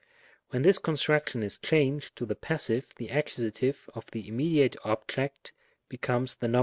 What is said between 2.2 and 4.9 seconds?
the passive, the Accus. of the immediate